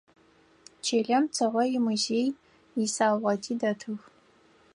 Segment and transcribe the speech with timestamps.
[0.83, 2.29] Чылэм Цыгъо имузеий
[2.83, 4.01] исаугъэти дэтых.